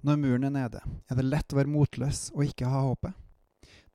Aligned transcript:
Når 0.00 0.16
muren 0.16 0.44
er 0.46 0.52
nede, 0.54 0.80
er 1.10 1.18
det 1.18 1.26
lett 1.26 1.52
å 1.52 1.58
være 1.58 1.70
motløs 1.72 2.28
og 2.30 2.44
ikke 2.46 2.68
ha 2.70 2.84
håpet. 2.86 3.16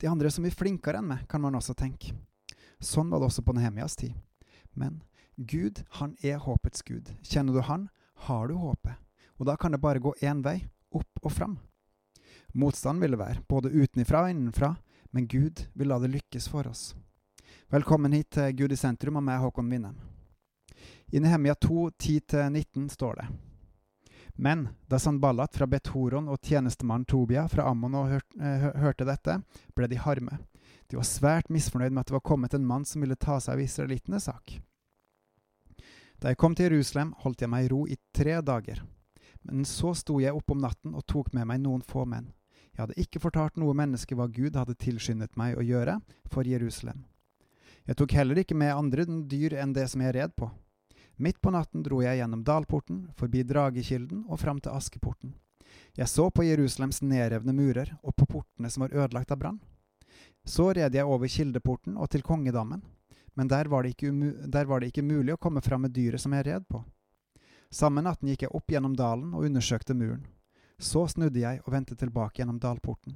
De 0.02 0.10
andre 0.10 0.28
som 0.34 0.44
er 0.44 0.56
flinkere 0.56 1.00
enn 1.00 1.08
meg, 1.08 1.22
kan 1.32 1.40
man 1.40 1.56
også 1.56 1.76
tenke. 1.80 2.12
Sånn 2.84 3.08
var 3.08 3.22
det 3.22 3.30
også 3.30 3.44
på 3.48 3.56
Nehemias 3.56 3.96
tid. 3.96 4.18
Men 4.76 5.00
Gud, 5.38 5.80
han 6.02 6.18
er 6.20 6.42
håpets 6.44 6.84
Gud. 6.84 7.14
Kjenner 7.24 7.56
du 7.56 7.62
han, 7.64 7.88
har 8.28 8.52
du 8.52 8.58
håpet. 8.60 9.00
Og 9.40 9.48
da 9.48 9.56
kan 9.56 9.72
det 9.72 9.80
bare 9.80 10.04
gå 10.04 10.12
én 10.20 10.44
vei, 10.44 10.58
opp 10.92 11.24
og 11.24 11.32
fram. 11.32 11.56
Motstand 12.52 13.00
vil 13.00 13.16
det 13.16 13.22
være, 13.24 13.46
både 13.48 13.72
utenfra 13.72 14.26
og 14.26 14.34
innenfra, 14.34 14.74
men 15.16 15.30
Gud 15.32 15.64
vil 15.74 15.88
la 15.88 16.02
det 16.04 16.12
lykkes 16.12 16.50
for 16.52 16.68
oss. 16.68 16.92
Velkommen 17.72 18.12
hit 18.14 18.34
til 18.36 18.52
Gud 18.60 18.76
i 18.76 18.78
sentrum 18.78 19.22
og 19.22 19.24
meg, 19.24 19.40
Håkon 19.40 19.72
Winnem. 19.72 19.96
I 21.16 21.24
Nehemia 21.24 21.56
2, 21.56 21.90
10-19 21.96 22.92
står 22.92 23.22
det. 23.22 23.32
Men 24.36 24.68
da 24.90 25.00
Sanballat 25.00 25.54
fra 25.56 25.68
Bethoron 25.70 26.28
og 26.32 26.42
tjenestemannen 26.42 27.06
Tobia 27.06 27.46
fra 27.48 27.68
Ammon 27.70 27.96
hørte 27.96 29.06
dette, 29.06 29.40
ble 29.78 29.90
de 29.92 30.00
harme. 30.02 30.40
De 30.90 30.98
var 30.98 31.08
svært 31.08 31.52
misfornøyd 31.54 31.94
med 31.94 32.04
at 32.04 32.10
det 32.10 32.18
var 32.18 32.26
kommet 32.26 32.54
en 32.54 32.66
mann 32.66 32.86
som 32.86 33.04
ville 33.06 33.18
ta 33.18 33.40
seg 33.40 33.56
av 33.56 33.64
israelittenes 33.64 34.28
sak. 34.30 34.58
Da 36.18 36.32
jeg 36.32 36.40
kom 36.40 36.56
til 36.56 36.72
Jerusalem, 36.72 37.14
holdt 37.22 37.44
jeg 37.44 37.52
meg 37.52 37.68
i 37.68 37.72
ro 37.74 37.84
i 37.86 37.98
tre 38.16 38.40
dager. 38.42 38.82
Men 39.44 39.66
så 39.68 39.92
sto 39.98 40.20
jeg 40.24 40.34
opp 40.34 40.54
om 40.56 40.62
natten 40.64 40.96
og 40.96 41.06
tok 41.10 41.34
med 41.36 41.50
meg 41.50 41.62
noen 41.62 41.84
få 41.86 42.06
menn. 42.08 42.32
Jeg 42.74 42.86
hadde 42.86 43.02
ikke 43.04 43.22
fortalt 43.22 43.60
noe 43.62 43.76
menneske 43.78 44.16
hva 44.18 44.30
Gud 44.32 44.56
hadde 44.58 44.78
tilskyndet 44.80 45.36
meg 45.38 45.60
å 45.60 45.66
gjøre 45.66 46.00
for 46.32 46.48
Jerusalem. 46.48 47.04
Jeg 47.86 48.00
tok 48.00 48.16
heller 48.16 48.40
ikke 48.40 48.56
med 48.58 48.72
andre 48.72 49.06
dyr 49.06 49.58
enn 49.60 49.76
det 49.76 49.90
som 49.92 50.02
jeg 50.02 50.16
red 50.16 50.34
på. 50.40 50.48
Midt 51.24 51.42
på 51.42 51.52
natten 51.56 51.86
dro 51.86 52.02
jeg 52.04 52.18
gjennom 52.20 52.42
dalporten, 52.44 52.98
forbi 53.16 53.46
Dragekilden 53.48 54.26
og 54.28 54.42
fram 54.42 54.58
til 54.60 54.74
Askeporten. 54.76 55.30
Jeg 55.96 56.10
så 56.12 56.26
på 56.28 56.44
Jerusalems 56.44 56.98
nedrevne 57.00 57.54
murer 57.56 57.94
og 58.04 58.12
på 58.20 58.26
portene 58.28 58.68
som 58.74 58.84
var 58.84 58.96
ødelagt 58.98 59.32
av 59.32 59.40
brann. 59.40 59.62
Så 60.44 60.66
red 60.76 60.98
jeg 60.98 61.08
over 61.08 61.32
Kildeporten 61.32 61.96
og 61.96 62.10
til 62.12 62.26
Kongedammen, 62.28 62.82
men 63.40 63.48
der 63.48 63.72
var, 63.72 63.88
der 63.88 64.68
var, 64.68 64.82
det 64.82 64.90
ikke 64.92 65.06
mulig 65.14 65.38
å 65.38 65.40
komme 65.40 65.64
fram 65.64 65.86
med 65.88 65.96
dyret 65.96 66.20
som 66.20 66.36
jeg 66.36 66.44
red 66.50 66.68
på. 66.68 66.84
Samme 67.72 68.04
natten 68.04 68.28
gikk 68.28 68.44
jeg 68.44 68.52
opp 68.60 68.76
gjennom 68.76 68.98
dalen 69.00 69.32
og 69.32 69.48
undersøkte 69.48 69.96
muren. 69.96 70.26
Så 70.76 71.06
snudde 71.08 71.40
jeg 71.40 71.64
og 71.64 71.72
vendte 71.72 71.96
tilbake 71.96 72.42
gjennom 72.42 72.60
dalporten. 72.60 73.16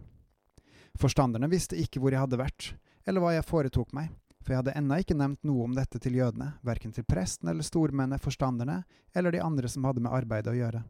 Forstanderne 0.95 1.51
visste 1.51 1.75
ikke 1.75 1.99
hvor 1.99 2.15
jeg 2.15 2.23
hadde 2.23 2.39
vært, 2.39 2.71
eller 3.03 3.19
hva 3.19 3.35
jeg 3.35 3.49
foretok 3.51 3.91
meg, 3.99 4.15
for 4.47 4.55
jeg 4.55 4.61
hadde 4.61 4.77
ennå 4.79 5.01
ikke 5.03 5.15
nevnt 5.19 5.41
noe 5.43 5.65
om 5.65 5.73
dette 5.75 5.99
til 5.99 6.15
jødene, 6.15 6.53
verken 6.63 6.93
til 6.95 7.03
presten 7.03 7.49
eller 7.51 7.67
stormennene, 7.67 8.15
forstanderne 8.23 8.77
eller 9.11 9.35
de 9.35 9.41
andre 9.43 9.67
som 9.67 9.83
hadde 9.83 9.99
med 10.05 10.13
arbeidet 10.15 10.53
å 10.53 10.55
gjøre. 10.55 10.85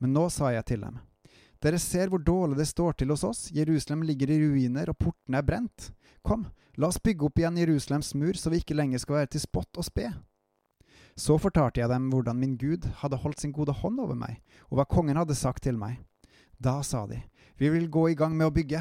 Men 0.00 0.14
nå 0.16 0.22
sa 0.32 0.48
jeg 0.54 0.64
til 0.70 0.86
dem, 0.86 0.96
dere 1.60 1.76
ser 1.76 2.08
hvor 2.08 2.22
dårlig 2.24 2.56
det 2.56 2.70
står 2.70 2.96
til 2.96 3.12
hos 3.12 3.26
oss, 3.28 3.42
Jerusalem 3.52 4.06
ligger 4.08 4.32
i 4.32 4.38
ruiner 4.40 4.88
og 4.88 4.96
portene 4.96 5.42
er 5.42 5.44
brent. 5.44 5.90
Kom, 6.24 6.46
la 6.80 6.88
oss 6.88 6.96
bygge 7.04 7.28
opp 7.28 7.42
igjen 7.42 7.60
Jerusalems 7.60 8.14
mur, 8.16 8.32
så 8.32 8.48
vi 8.48 8.62
ikke 8.62 8.78
lenger 8.78 9.04
skal 9.04 9.18
være 9.18 9.34
til 9.34 9.44
spott 9.44 9.76
og 9.76 9.84
spe. 9.84 10.08
Så 11.20 11.36
fortalte 11.36 11.82
jeg 11.82 11.92
dem 11.92 12.08
hvordan 12.08 12.40
min 12.40 12.56
Gud 12.56 12.88
hadde 13.02 13.20
holdt 13.20 13.44
sin 13.44 13.52
gode 13.52 13.76
hånd 13.76 14.00
over 14.00 14.16
meg, 14.16 14.40
og 14.72 14.80
hva 14.80 14.88
kongen 14.88 15.20
hadde 15.20 15.36
sagt 15.36 15.66
til 15.68 15.76
meg. 15.76 16.00
Da 16.56 16.78
sa 16.80 17.04
de, 17.12 17.20
vi 17.60 17.68
vil 17.68 17.92
gå 17.92 18.08
i 18.08 18.16
gang 18.16 18.32
med 18.40 18.48
å 18.48 18.56
bygge. 18.56 18.80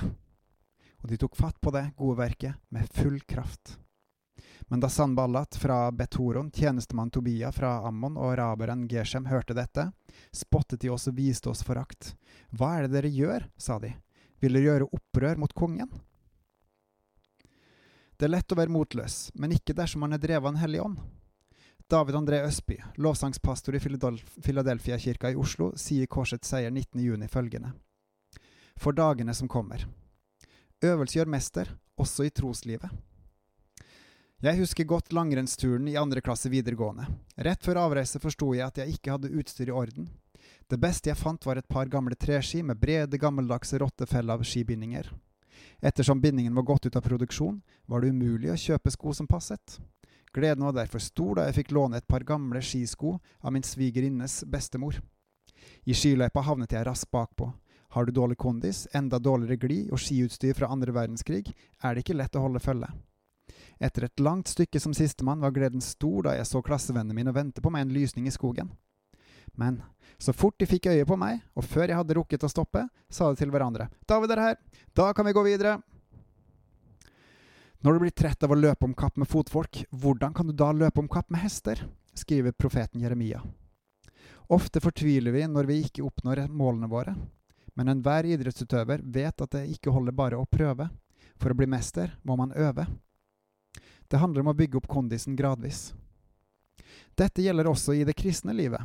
Og 1.04 1.12
de 1.12 1.20
tok 1.20 1.36
fatt 1.36 1.60
på 1.60 1.76
det 1.76 1.90
gode 2.00 2.16
verket 2.24 2.56
med 2.72 2.88
full 2.96 3.20
kraft. 3.28 3.76
Men 4.70 4.80
da 4.80 4.90
Sanballat 4.90 5.56
fra 5.56 5.92
Betoron, 5.92 6.52
tjenestemann 6.52 7.10
Tobia 7.10 7.50
fra 7.52 7.72
Ammon 7.88 8.18
og 8.22 8.36
raberen 8.38 8.84
Geshem 8.88 9.26
hørte 9.26 9.56
dette, 9.58 9.88
spottet 10.32 10.84
de 10.84 10.92
oss 10.94 11.08
og 11.10 11.18
viste 11.18 11.50
oss 11.50 11.64
forakt. 11.66 12.14
Hva 12.54 12.76
er 12.78 12.86
det 12.86 12.94
dere 12.94 13.10
gjør, 13.10 13.48
sa 13.58 13.80
de, 13.82 13.96
vil 14.38 14.54
dere 14.54 14.68
gjøre 14.68 14.90
opprør 14.94 15.42
mot 15.42 15.56
kongen? 15.58 15.90
Det 18.20 18.28
er 18.28 18.36
lett 18.36 18.54
å 18.54 18.60
være 18.60 18.76
motløs, 18.76 19.18
men 19.34 19.58
ikke 19.58 19.74
dersom 19.74 20.06
man 20.06 20.14
er 20.14 20.22
drevet 20.22 20.46
av 20.46 20.54
en 20.54 20.62
hellig 20.62 20.86
ånd. 20.86 21.02
David 21.90 22.20
André 22.20 22.44
Østby, 22.46 22.78
lovsangspastor 23.02 23.74
i 23.74 23.82
Philadelphia-kirka 23.82 25.32
i 25.34 25.40
Oslo, 25.40 25.72
sier 25.74 26.06
Korsets 26.06 26.52
seier 26.54 26.70
19.6 26.70 27.26
følgende. 27.34 27.74
For 28.78 28.94
dagene 28.94 29.34
som 29.34 29.50
kommer. 29.50 29.88
Øvelse 30.86 31.18
gjør 31.18 31.32
mester, 31.34 31.72
også 31.98 32.28
i 32.28 32.30
troslivet. 32.30 32.94
Jeg 34.40 34.56
husker 34.56 34.88
godt 34.88 35.12
langrennsturen 35.12 35.88
i 35.92 35.98
andre 36.00 36.22
klasse 36.24 36.48
videregående. 36.48 37.04
Rett 37.44 37.66
før 37.66 37.82
avreise 37.82 38.22
forsto 38.24 38.54
jeg 38.56 38.64
at 38.64 38.78
jeg 38.80 38.94
ikke 38.94 39.12
hadde 39.12 39.32
utstyr 39.36 39.68
i 39.68 39.74
orden. 39.76 40.06
Det 40.72 40.78
beste 40.80 41.12
jeg 41.12 41.20
fant 41.20 41.44
var 41.44 41.60
et 41.60 41.68
par 41.68 41.92
gamle 41.92 42.16
treski 42.16 42.62
med 42.64 42.80
brede, 42.80 43.20
gammeldagse 43.20 43.82
rottefella-skibindinger. 43.84 45.10
Ettersom 45.84 46.22
bindingen 46.24 46.56
var 46.56 46.70
gått 46.70 46.88
ut 46.88 46.96
av 46.96 47.04
produksjon, 47.04 47.58
var 47.84 48.00
det 48.00 48.14
umulig 48.16 48.54
å 48.54 48.56
kjøpe 48.56 48.94
sko 48.96 49.12
som 49.18 49.28
passet. 49.28 49.76
Gleden 50.32 50.64
var 50.64 50.78
derfor 50.80 51.04
stor 51.04 51.36
da 51.36 51.50
jeg 51.50 51.60
fikk 51.60 51.76
låne 51.76 52.00
et 52.00 52.08
par 52.08 52.24
gamle 52.24 52.64
skisko 52.64 53.18
av 53.44 53.52
min 53.52 53.68
svigerinnes 53.68 54.46
bestemor. 54.48 55.02
I 55.84 55.92
skiløypa 55.92 56.46
havnet 56.48 56.78
jeg 56.78 56.88
raskt 56.88 57.12
bakpå. 57.12 57.52
Har 57.92 58.08
du 58.08 58.16
dårlig 58.16 58.40
kondis, 58.40 58.86
enda 58.96 59.20
dårligere 59.20 59.60
glid 59.60 59.92
og 59.92 60.00
skiutstyr 60.00 60.56
fra 60.56 60.72
andre 60.72 60.96
verdenskrig, 60.96 61.50
er 61.84 61.92
det 61.92 62.08
ikke 62.08 62.22
lett 62.22 62.40
å 62.40 62.48
holde 62.48 62.64
følge. 62.64 62.88
Etter 63.80 64.06
et 64.06 64.20
langt 64.20 64.52
stykke 64.52 64.80
som 64.84 64.94
sistemann 64.94 65.40
var 65.40 65.54
gleden 65.56 65.82
stor 65.82 66.28
da 66.28 66.36
jeg 66.36 66.48
så 66.50 66.62
klassevennene 66.64 67.16
mine 67.16 67.34
vente 67.36 67.64
på 67.64 67.72
meg 67.72 67.86
en 67.86 67.94
lysning 67.96 68.28
i 68.28 68.34
skogen. 68.36 68.74
Men 69.56 69.80
så 70.20 70.34
fort 70.36 70.60
de 70.60 70.68
fikk 70.68 70.90
øye 70.92 71.06
på 71.08 71.16
meg, 71.20 71.40
og 71.56 71.64
før 71.64 71.88
jeg 71.88 71.98
hadde 72.00 72.18
rukket 72.18 72.44
å 72.44 72.52
stoppe, 72.52 72.84
sa 73.10 73.30
de 73.32 73.40
til 73.40 73.52
hverandre 73.54 73.88
David 74.08 74.36
er 74.36 74.44
her, 74.44 74.60
da 74.96 75.14
kan 75.16 75.28
vi 75.28 75.36
gå 75.36 75.44
videre. 75.48 75.80
Når 77.80 77.96
du 77.96 78.04
blir 78.04 78.12
trett 78.12 78.44
av 78.44 78.52
å 78.52 78.60
løpe 78.60 78.84
om 78.84 78.94
kapp 78.98 79.16
med 79.16 79.30
fotfolk, 79.32 79.86
hvordan 79.96 80.36
kan 80.36 80.50
du 80.50 80.54
da 80.54 80.74
løpe 80.76 81.00
om 81.00 81.08
kapp 81.08 81.30
med 81.32 81.46
hester? 81.46 81.86
skriver 82.20 82.52
profeten 82.52 83.00
Jeremia. 83.00 83.40
Ofte 84.52 84.82
fortviler 84.84 85.32
vi 85.32 85.46
når 85.48 85.70
vi 85.70 85.78
ikke 85.86 86.04
oppnår 86.04 86.50
målene 86.52 86.90
våre, 86.92 87.14
men 87.80 87.88
enhver 87.88 88.28
idrettsutøver 88.28 89.06
vet 89.06 89.40
at 89.46 89.54
det 89.56 89.70
ikke 89.72 89.94
holder 89.96 90.16
bare 90.18 90.40
å 90.40 90.50
prøve. 90.50 90.90
For 91.40 91.54
å 91.54 91.56
bli 91.56 91.70
mester 91.72 92.12
må 92.28 92.36
man 92.36 92.52
øve. 92.52 92.84
Det 94.10 94.18
handler 94.18 94.42
om 94.42 94.52
å 94.52 94.58
bygge 94.58 94.80
opp 94.80 94.88
kondisen 94.90 95.36
gradvis. 95.38 95.92
Dette 97.18 97.44
gjelder 97.44 97.70
også 97.70 97.94
i 97.94 98.06
det 98.08 98.16
kristne 98.18 98.56
livet. 98.58 98.82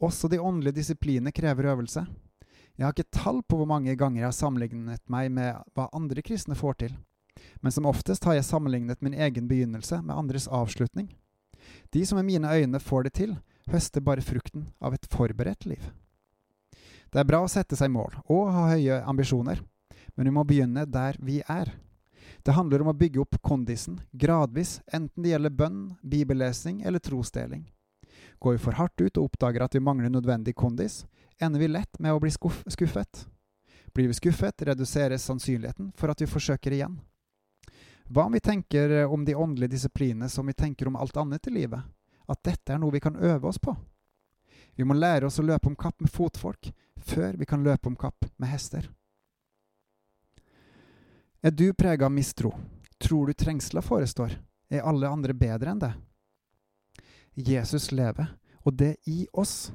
Også 0.00 0.28
de 0.30 0.38
åndelige 0.38 0.78
disiplinene 0.78 1.32
krever 1.34 1.72
øvelse. 1.72 2.04
Jeg 2.78 2.86
har 2.86 2.94
ikke 2.94 3.12
tall 3.12 3.42
på 3.42 3.58
hvor 3.58 3.68
mange 3.68 3.92
ganger 3.98 4.22
jeg 4.22 4.28
har 4.30 4.36
sammenlignet 4.36 5.02
meg 5.10 5.32
med 5.34 5.58
hva 5.76 5.90
andre 5.96 6.22
kristne 6.24 6.56
får 6.56 6.78
til, 6.84 6.94
men 7.60 7.74
som 7.74 7.88
oftest 7.90 8.24
har 8.24 8.38
jeg 8.38 8.46
sammenlignet 8.48 9.02
min 9.04 9.16
egen 9.16 9.50
begynnelse 9.50 9.98
med 10.00 10.16
andres 10.16 10.46
avslutning. 10.48 11.10
De 11.92 12.06
som 12.06 12.18
i 12.18 12.24
mine 12.24 12.48
øyne 12.48 12.80
får 12.80 13.08
det 13.08 13.14
til, 13.18 13.34
høster 13.68 14.00
bare 14.00 14.24
frukten 14.24 14.70
av 14.80 14.94
et 14.96 15.04
forberedt 15.12 15.66
liv. 15.68 15.82
Det 17.10 17.20
er 17.20 17.28
bra 17.28 17.42
å 17.44 17.50
sette 17.50 17.76
seg 17.76 17.90
mål 17.92 18.16
og 18.30 18.48
ha 18.54 18.70
høye 18.72 19.02
ambisjoner, 19.10 19.60
men 20.14 20.30
vi 20.30 20.34
må 20.34 20.46
begynne 20.46 20.86
der 20.86 21.18
vi 21.20 21.42
er. 21.42 21.74
Det 22.42 22.54
handler 22.56 22.82
om 22.82 22.88
å 22.92 22.96
bygge 22.96 23.20
opp 23.20 23.36
kondisen, 23.42 24.00
gradvis, 24.12 24.80
enten 24.86 25.22
det 25.22 25.34
gjelder 25.34 25.50
bønn, 25.50 25.80
bibellesing 26.02 26.80
eller 26.82 26.98
trosdeling. 26.98 27.66
Går 28.38 28.56
vi 28.56 28.62
for 28.62 28.78
hardt 28.78 29.00
ut 29.00 29.18
og 29.18 29.28
oppdager 29.28 29.64
at 29.64 29.74
vi 29.76 29.82
mangler 29.84 30.08
nødvendig 30.08 30.54
kondis, 30.56 31.04
ender 31.38 31.60
vi 31.60 31.68
lett 31.68 31.98
med 31.98 32.14
å 32.14 32.20
bli 32.20 32.32
skuffet. 32.32 33.26
Blir 33.92 34.08
vi 34.08 34.16
skuffet, 34.16 34.62
reduseres 34.62 35.24
sannsynligheten 35.24 35.92
for 35.96 36.12
at 36.12 36.20
vi 36.20 36.30
forsøker 36.30 36.72
igjen. 36.72 36.96
Hva 38.10 38.24
om 38.26 38.32
vi 38.32 38.40
tenker 38.40 39.04
om 39.06 39.24
de 39.24 39.34
åndelige 39.34 39.76
disiplinene 39.76 40.28
som 40.28 40.46
vi 40.46 40.56
tenker 40.56 40.88
om 40.88 40.96
alt 40.96 41.16
annet 41.16 41.46
i 41.46 41.54
livet? 41.54 41.82
At 42.26 42.42
dette 42.46 42.72
er 42.72 42.80
noe 42.80 42.94
vi 42.94 43.02
kan 43.02 43.16
øve 43.16 43.48
oss 43.50 43.58
på? 43.58 43.76
Vi 44.74 44.86
må 44.86 44.94
lære 44.94 45.26
oss 45.26 45.38
å 45.38 45.44
løpe 45.44 45.68
om 45.68 45.76
kapp 45.76 46.00
med 46.00 46.10
fotfolk 46.10 46.72
før 46.96 47.36
vi 47.36 47.46
kan 47.46 47.64
løpe 47.64 47.90
om 47.90 47.96
kapp 47.98 48.24
med 48.36 48.48
hester. 48.48 48.88
Er 51.42 51.50
du 51.50 51.72
prega 51.72 52.04
av 52.04 52.12
mistro? 52.12 52.52
Tror 53.00 53.26
du 53.26 53.32
trengsler 53.32 53.80
forestår? 53.80 54.34
Er 54.68 54.84
alle 54.84 55.08
andre 55.08 55.32
bedre 55.32 55.72
enn 55.72 55.78
det? 55.80 55.94
Jesus 57.32 57.88
lever, 57.96 58.34
og 58.60 58.76
det 58.76 58.98
i 59.08 59.24
oss. 59.32 59.72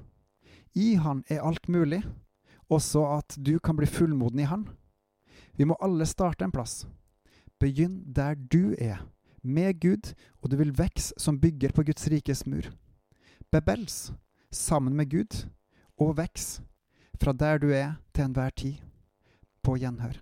I 0.77 0.93
Han 1.01 1.23
er 1.25 1.41
alt 1.41 1.65
mulig, 1.67 2.03
også 2.69 3.01
at 3.15 3.37
du 3.41 3.57
kan 3.59 3.79
bli 3.79 3.89
fullmoden 3.89 4.43
i 4.43 4.45
Han. 4.45 4.67
Vi 5.57 5.65
må 5.65 5.77
alle 5.81 6.05
starte 6.05 6.45
en 6.45 6.53
plass. 6.53 6.85
Begynn 7.57 8.03
der 8.13 8.35
du 8.35 8.75
er, 8.77 9.01
med 9.41 9.79
Gud, 9.81 10.13
og 10.43 10.51
du 10.51 10.57
vil 10.61 10.75
vokse 10.77 11.17
som 11.17 11.39
bygger 11.41 11.73
på 11.73 11.81
Guds 11.87 12.05
rikes 12.13 12.45
mur. 12.45 12.69
Bebels, 13.49 14.13
sammen 14.51 14.93
med 14.93 15.09
Gud, 15.09 15.47
og 15.97 16.17
veks, 16.17 16.61
fra 17.17 17.33
der 17.33 17.57
du 17.57 17.71
er 17.73 17.97
til 18.13 18.29
enhver 18.29 18.53
tid. 18.53 18.77
På 19.63 19.79
gjenhør. 19.81 20.21